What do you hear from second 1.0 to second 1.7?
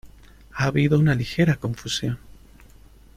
ligera